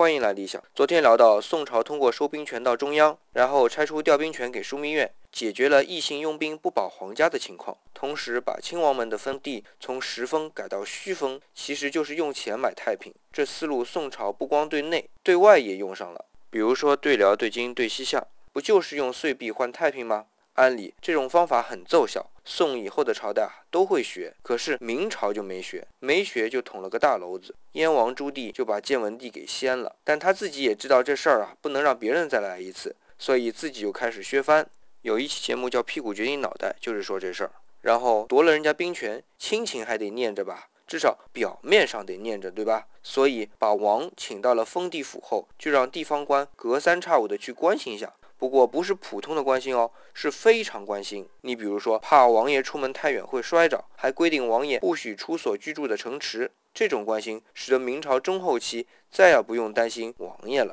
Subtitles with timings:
[0.00, 0.64] 欢迎来理想。
[0.74, 13.12] 昨天聊到宋朝通过收兵权到中央，然后拆出调兵权给枢密院，解决了异姓拥兵不保皇家的情况，同时把亲王们的封地从实封改到虚封，其实就是用钱买太平。
[13.30, 16.24] 这思路宋朝不光对内，对外也用上了。
[16.48, 20.24] 比如说对辽、对金、对西夏，不就是用岁币换太平吗？
[20.54, 24.34] 按理这种方法很奏效，宋以后的朝代啊都会学。
[24.42, 27.54] 可是明朝就没学，没学就捅了个大娄子。
[27.72, 34.68] 燕王朱棣就把建文帝给掀了，但他自己也知道这事儿啊不能让别人再来一次，所以自己就开始削藩。
[35.02, 37.52] 有一期节目叫《屁股决定脑袋》，就是说这事儿。
[37.82, 42.88] 然后夺了人家兵权，亲情还得念着吧，至少表面上得念着，对吧？
[43.02, 48.12] 所以把王请到了封地府后，就让地方官隔三差五的去关心一下。
[48.40, 51.28] 不过不是普通的关心哦，是非常关心。
[51.42, 56.50] 你比如说，怕王爷出门太远会摔着，还规定王爷不许出所居住的城池。
[56.72, 60.68] 这种关心，使得明朝中后期再也不用担心王爷了。